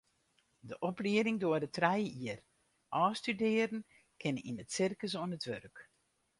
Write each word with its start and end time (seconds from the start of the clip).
De 0.69 0.77
oplieding 0.89 1.37
duorret 1.41 1.73
trije 1.77 2.09
jier, 2.19 2.39
ôfstudearren 3.03 3.81
kinne 4.19 4.41
yn 4.49 4.61
it 4.63 4.73
sirkus 4.75 5.13
oan 5.19 5.35
it 5.37 5.45
wurk. 5.49 5.75